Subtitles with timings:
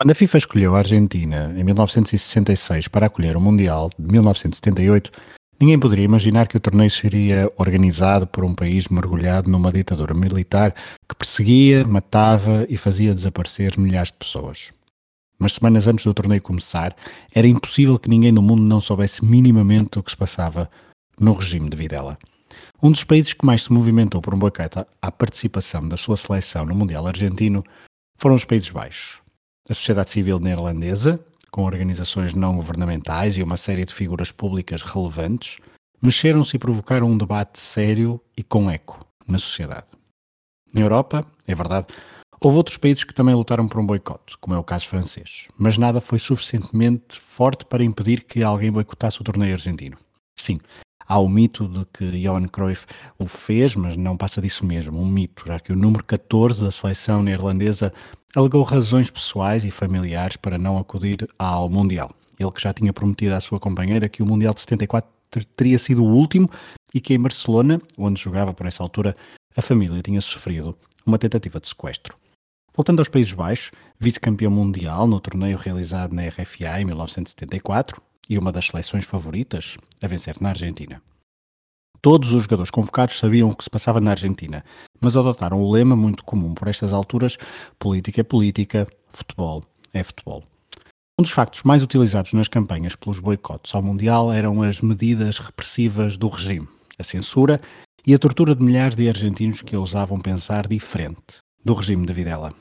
[0.00, 5.12] Quando a FIFA escolheu a Argentina em 1966 para acolher o Mundial de 1978,
[5.60, 10.74] ninguém poderia imaginar que o torneio seria organizado por um país mergulhado numa ditadura militar
[11.06, 14.72] que perseguia, matava e fazia desaparecer milhares de pessoas.
[15.38, 16.96] Mas semanas antes do torneio começar,
[17.34, 20.70] era impossível que ninguém no mundo não soubesse minimamente o que se passava
[21.20, 22.18] no regime de Videla.
[22.82, 26.64] Um dos países que mais se movimentou por um boicote à participação da sua seleção
[26.64, 27.62] no Mundial Argentino
[28.18, 29.20] foram os Países Baixos
[29.68, 35.58] a sociedade civil neerlandesa, com organizações não governamentais e uma série de figuras públicas relevantes,
[36.00, 39.88] mexeram-se e provocaram um debate sério e com eco na sociedade.
[40.72, 41.88] Na Europa, é verdade,
[42.40, 45.76] houve outros países que também lutaram por um boicote, como é o caso francês, mas
[45.76, 49.96] nada foi suficientemente forte para impedir que alguém boicotasse o torneio argentino.
[50.38, 50.58] Sim,
[51.06, 52.86] há o mito de que Johan Cruyff
[53.18, 56.70] o fez, mas não passa disso mesmo, um mito, já que o número 14 da
[56.70, 57.92] seleção neerlandesa
[58.34, 62.14] alegou razões pessoais e familiares para não acudir ao Mundial.
[62.38, 65.10] Ele que já tinha prometido à sua companheira que o Mundial de 74
[65.56, 66.48] teria sido o último
[66.94, 69.16] e que em Barcelona, onde jogava por essa altura,
[69.56, 72.16] a família tinha sofrido uma tentativa de sequestro.
[72.74, 78.52] Voltando aos Países Baixos, vice-campeão mundial no torneio realizado na RFA em 1974, e uma
[78.52, 81.02] das seleções favoritas a vencer na Argentina.
[82.02, 84.64] Todos os jogadores convocados sabiam o que se passava na Argentina,
[85.00, 87.36] mas adotaram o lema muito comum por estas alturas:
[87.78, 89.62] política é política, futebol
[89.92, 90.42] é futebol.
[91.18, 96.16] Um dos factos mais utilizados nas campanhas pelos boicotes ao Mundial eram as medidas repressivas
[96.16, 96.66] do regime,
[96.98, 97.60] a censura
[98.06, 102.54] e a tortura de milhares de argentinos que ousavam pensar diferente do regime de Videla.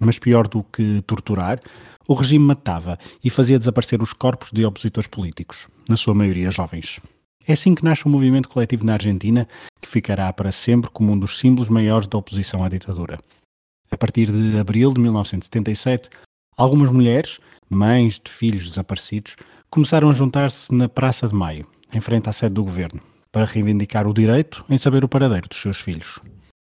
[0.00, 1.60] Mas pior do que torturar,
[2.08, 6.98] o regime matava e fazia desaparecer os corpos de opositores políticos, na sua maioria jovens.
[7.46, 9.48] É assim que nasce o um movimento coletivo na Argentina,
[9.80, 13.18] que ficará para sempre como um dos símbolos maiores da oposição à ditadura.
[13.90, 16.10] A partir de abril de 1977,
[16.56, 19.36] algumas mulheres, mães de filhos desaparecidos,
[19.70, 23.00] começaram a juntar-se na Praça de Maio, em frente à sede do governo,
[23.32, 26.20] para reivindicar o direito em saber o paradeiro dos seus filhos.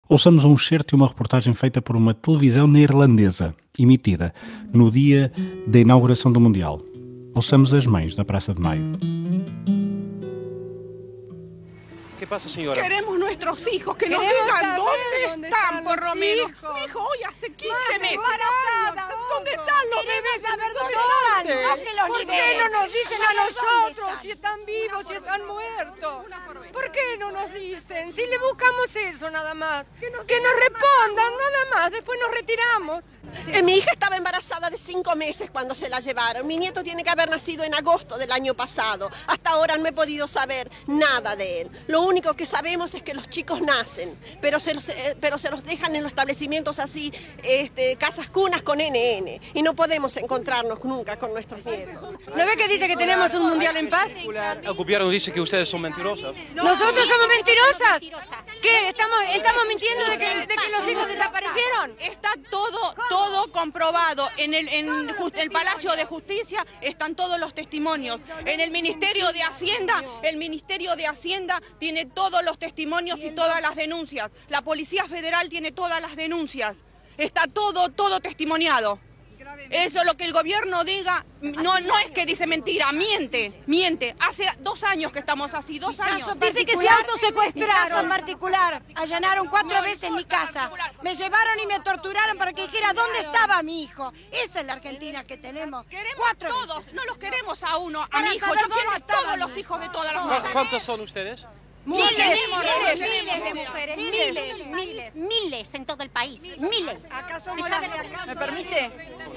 [0.09, 4.33] Ouçamos um excerto de uma reportagem feita por uma televisão neerlandesa, emitida
[4.73, 5.31] no dia
[5.65, 6.81] da inauguração do Mundial.
[7.33, 8.93] Ouçamos as mães da Praça de Maio.
[12.23, 12.81] ¿Qué pasa, señora?
[12.81, 16.51] Queremos nuestros hijos, que nos digan dónde, están, por lo menos.
[16.51, 18.19] Mi hijo hoy hace 15 meses.
[19.29, 20.41] ¿Dónde están los bebés?
[20.41, 21.67] saber dónde están.
[21.67, 25.45] No que los ¿Por qué no nos dicen a nosotros si están vivos, si están
[25.45, 26.25] muertos?
[26.71, 28.13] ¿Por qué no nos dicen?
[28.13, 29.85] Si le buscamos eso nada más.
[29.99, 33.03] Que nos, respondan nada más, después nos retiramos.
[33.47, 36.47] Eh, mi hija estaba embarazada de cinco meses cuando se la llevaron.
[36.47, 39.09] Mi nieto tiene que haber nacido en agosto del año pasado.
[39.27, 41.71] Hasta ahora no he podido saber nada de él.
[41.87, 45.49] Lo único que sabemos es que los chicos nacen, pero se los, eh, pero se
[45.51, 47.11] los dejan en los establecimientos así,
[47.43, 49.39] este, casas cunas con NN.
[49.53, 52.01] Y no podemos encontrarnos nunca con nuestros nietos.
[52.01, 54.11] ¿No ve que dice que tenemos un mundial en paz?
[54.63, 56.35] El gobierno dice que ustedes son mentirosas.
[56.53, 58.03] ¿Nosotros somos mentirosas?
[58.63, 58.87] ¿Qué?
[58.87, 61.97] ¿Estamos, estamos mintiendo de que, de que los hijos desaparecieron?
[61.99, 64.29] Está todo, todo comprobado.
[64.37, 64.87] En el, en
[65.35, 68.21] el Palacio de Justicia están todos los testimonios.
[68.45, 73.61] En el Ministerio de Hacienda, el Ministerio de Hacienda tiene todos los testimonios y todas
[73.61, 74.31] las denuncias.
[74.47, 76.85] La Policía Federal tiene todas las denuncias.
[77.17, 78.97] Está todo, todo testimoniado.
[79.69, 84.15] Eso es lo que el gobierno diga, no, no es que dice mentira, miente, miente.
[84.19, 86.27] Hace dos años que estamos así, dos años.
[86.39, 88.83] Dice que se autosecuestraron en particular.
[88.95, 90.71] Allanaron cuatro veces mi casa.
[91.01, 94.13] Me llevaron y me torturaron para que dijera dónde estaba mi hijo.
[94.31, 95.85] Esa es la Argentina que tenemos.
[95.87, 98.47] Queremos todos, no los queremos a uno, a mi hijo.
[98.53, 100.51] Yo quiero a todos los hijos de todas las mujeres.
[100.51, 101.45] ¿Cuántos son ustedes?
[101.85, 107.03] Miles, miles, miles de mujeres, miles, miles, miles en todo el país, miles.
[108.25, 108.91] ¿Me permite?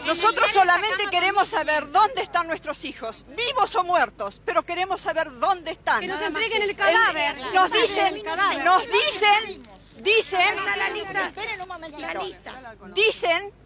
[0.04, 5.72] Nosotros solamente queremos saber dónde están nuestros hijos, vivos o muertos, pero queremos saber dónde
[5.72, 6.00] están.
[6.00, 7.36] Que nos entreguen el cadáver.
[7.52, 8.22] Nos dicen,
[8.64, 9.62] nos dicen,
[9.96, 10.56] dicen.
[12.94, 13.65] Dicen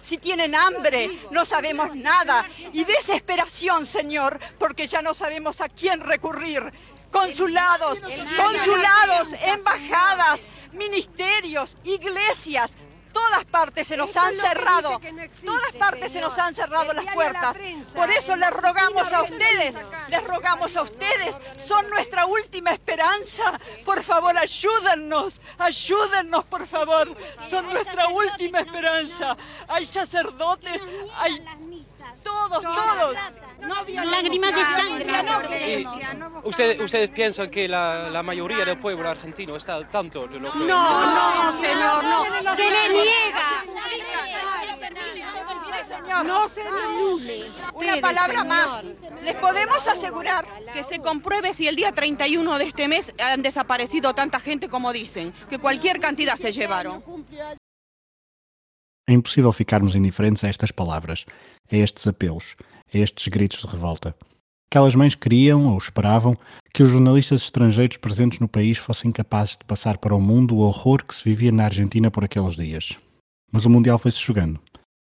[0.00, 2.46] si tienen hambre, no sabemos nada.
[2.72, 6.72] Y desesperación, Señor, porque ya no sabemos a quién recurrir.
[7.10, 8.00] Consulados,
[8.36, 12.72] consulados, embajadas, ministerios, iglesias,
[13.12, 15.00] todas partes se nos han cerrado,
[15.44, 17.56] todas partes se nos han cerrado las puertas.
[17.94, 19.76] Por eso les rogamos a ustedes,
[20.08, 23.58] les rogamos a ustedes, son nuestra última esperanza.
[23.84, 27.16] Por favor, ayúdennos, ayúdennos, por favor.
[27.50, 29.36] Son nuestra última esperanza.
[29.68, 30.82] Hay sacerdotes,
[31.16, 31.44] hay
[32.22, 33.16] todos, todos.
[33.88, 35.84] Lágrimas de sangre.
[36.44, 40.52] ¿Ustedes, ¿Ustedes piensan que la, la mayoría del pueblo argentino está al tanto de lo
[40.52, 40.58] que...
[40.58, 42.56] No, no, señor, no.
[42.56, 43.64] Se le niega.
[46.24, 47.44] No se anule.
[47.72, 48.84] Una palabra más.
[49.22, 54.14] Les podemos asegurar Que se compruebe si el día 31 de este mes han desaparecido
[54.14, 57.02] tanta gente como dicen, que cualquier cantidad se llevaron.
[59.08, 61.24] É impossível ficarmos indiferentes a estas palavras,
[61.70, 62.56] a estes apelos,
[62.94, 64.14] a estes gritos de revolta.
[64.70, 66.34] Aquelas mães queriam ou esperavam
[66.72, 70.60] que os jornalistas estrangeiros presentes no país fossem capazes de passar para o mundo o
[70.60, 72.96] horror que se vivia na Argentina por aqueles dias.
[73.52, 74.58] Mas o Mundial foi-se jogando.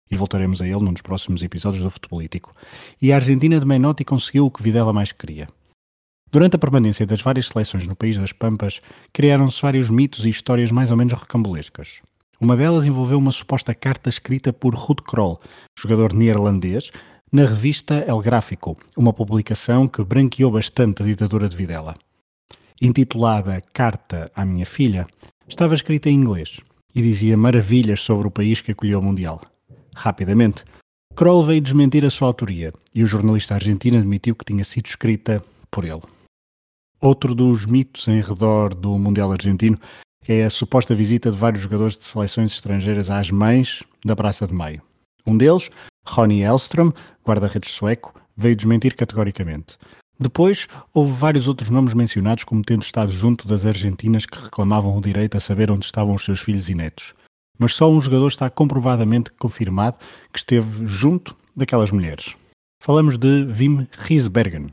[0.10, 2.56] E voltaremos a ele num dos próximos episódios do Futebolítico.
[3.02, 5.50] E a Argentina de Menotti conseguiu o que Videla mais queria.
[6.32, 8.80] Durante a permanência das várias seleções no país das Pampas,
[9.12, 12.02] criaram-se vários mitos e histórias mais ou menos recambulescas.
[12.40, 15.40] Uma delas envolveu uma suposta carta escrita por Ruud Krol,
[15.78, 16.92] jogador neerlandês,
[17.32, 21.96] na revista El Gráfico, uma publicação que branqueou bastante a ditadura de Videla.
[22.80, 25.08] Intitulada Carta à Minha Filha,
[25.48, 26.60] estava escrita em inglês
[26.94, 29.42] e dizia maravilhas sobre o país que acolheu o Mundial.
[29.96, 30.64] Rapidamente,
[31.16, 35.44] Kroll veio desmentir a sua autoria e o jornalista argentino admitiu que tinha sido escrita
[35.72, 36.04] por ele.
[37.02, 39.78] Outro dos mitos em redor do Mundial Argentino
[40.28, 44.54] é a suposta visita de vários jogadores de seleções estrangeiras às mães da Praça de
[44.54, 44.82] Maio.
[45.26, 45.70] Um deles,
[46.06, 46.92] Ronnie Elstrom,
[47.26, 49.78] guarda-redes sueco, veio desmentir categoricamente.
[50.20, 55.02] Depois, houve vários outros nomes mencionados como tendo estado junto das argentinas que reclamavam o
[55.02, 57.14] direito a saber onde estavam os seus filhos e netos.
[57.60, 59.98] Mas só um jogador está comprovadamente confirmado
[60.32, 62.36] que esteve junto daquelas mulheres.
[62.82, 64.68] Falamos de Wim Riesbergen.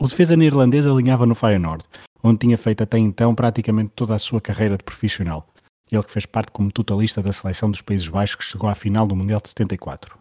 [0.00, 1.84] O defesa neerlandês alinhava no Feyenoord,
[2.22, 5.48] onde tinha feito até então praticamente toda a sua carreira de profissional.
[5.90, 9.06] Ele que fez parte como totalista da seleção dos Países Baixos que chegou à final
[9.06, 10.18] do Mundial de 74.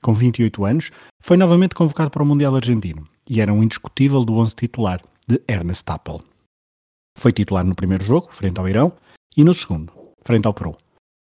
[0.00, 0.90] Com 28 anos,
[1.20, 5.40] foi novamente convocado para o Mundial Argentino e era um indiscutível do 11 titular de
[5.48, 6.20] Ernest Happel.
[7.16, 8.92] Foi titular no primeiro jogo, frente ao Irão,
[9.36, 9.92] e no segundo,
[10.24, 10.76] frente ao Peru.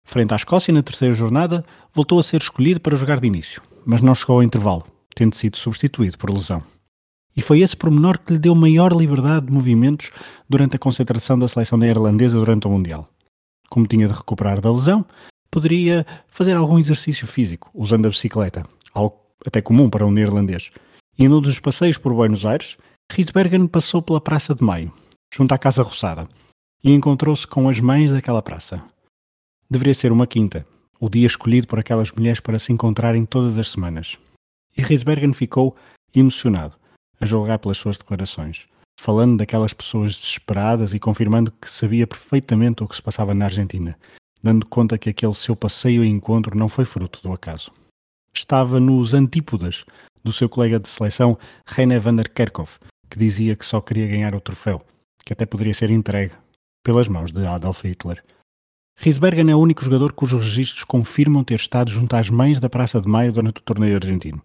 [0.06, 4.02] Frente à Escócia, na terceira jornada, voltou a ser escolhido para jogar de início, mas
[4.02, 4.84] não chegou ao intervalo,
[5.14, 6.62] tendo sido substituído por lesão.
[7.36, 10.10] E foi esse pormenor que lhe deu maior liberdade de movimentos
[10.48, 13.08] durante a concentração da seleção neerlandesa durante o Mundial.
[13.68, 15.06] Como tinha de recuperar da lesão,
[15.50, 19.16] poderia fazer algum exercício físico, usando a bicicleta, algo
[19.46, 20.70] até comum para um neerlandês.
[21.18, 22.76] E num dos passeios por Buenos Aires,
[23.12, 24.92] Riesbergen passou pela Praça de Maio,
[25.32, 26.26] junto à Casa Roçada,
[26.82, 28.80] e encontrou-se com as mães daquela praça.
[29.68, 30.66] Deveria ser uma quinta,
[30.98, 34.18] o dia escolhido por aquelas mulheres para se encontrarem todas as semanas.
[34.76, 35.76] E Riesbergen ficou
[36.14, 36.76] emocionado,
[37.20, 38.66] a julgar pelas suas declarações,
[38.98, 43.98] falando daquelas pessoas desesperadas e confirmando que sabia perfeitamente o que se passava na Argentina,
[44.42, 47.70] dando conta que aquele seu passeio e encontro não foi fruto do acaso.
[48.34, 49.84] Estava nos antípodas
[50.22, 54.34] do seu colega de seleção, René van der Kerkhoff, que dizia que só queria ganhar
[54.34, 54.80] o troféu,
[55.24, 56.34] que até poderia ser entregue
[56.82, 58.22] pelas mãos de Adolf Hitler.
[58.96, 63.00] Riesbergen é o único jogador cujos registros confirmam ter estado junto às mães da Praça
[63.00, 64.42] de Maio durante o torneio argentino.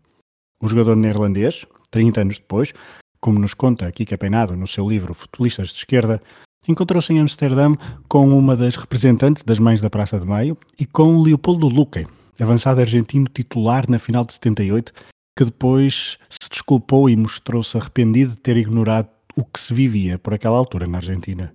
[0.61, 2.73] O jogador neerlandês, 30 anos depois,
[3.19, 6.21] como nos conta Kika Peinado no seu livro Futbolistas de Esquerda,
[6.67, 7.77] encontrou-se em Amsterdão
[8.07, 12.05] com uma das representantes das Mães da Praça de Maio e com Leopoldo Luque,
[12.39, 14.93] avançado argentino titular na final de 78,
[15.37, 20.33] que depois se desculpou e mostrou-se arrependido de ter ignorado o que se vivia por
[20.33, 21.53] aquela altura na Argentina.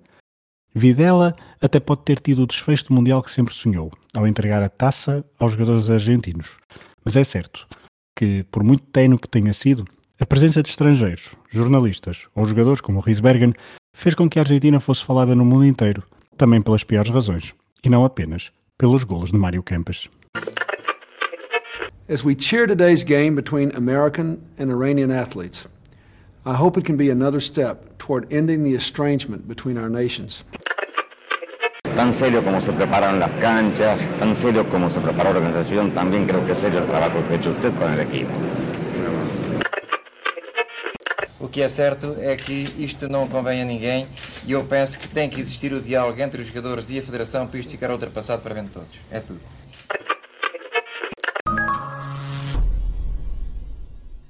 [0.75, 4.69] Videla até pode ter tido o desfecho do Mundial que sempre sonhou, ao entregar a
[4.69, 6.49] taça aos jogadores argentinos.
[7.05, 7.67] Mas é certo
[8.17, 9.85] que, por muito tenue que tenha sido,
[10.21, 13.55] a presença de estrangeiros, jornalistas ou jogadores como o Riesbergen
[13.95, 16.03] fez com que a Argentina fosse falada no mundo inteiro,
[16.37, 20.11] também pelas piores razões, e não apenas pelos golos de Mário Kempes.
[22.09, 25.67] As we cheer today's game between American and Iranian athletes,
[26.45, 30.45] I hope it can be another step toward ending the estrangement between our nations.
[31.97, 36.27] Tan serio como se preparan las canchas, tan serio como se preparó la organización, también
[36.27, 38.33] creo que es serio el trabajo que ha hecho usted con el equipo.
[41.41, 44.07] O que é certo é que isto não convém a ninguém
[44.47, 47.47] e eu penso que tem que existir o diálogo entre os jogadores e a Federação
[47.47, 48.95] para isto ficar ultrapassado para bem de todos.
[49.11, 49.41] É tudo.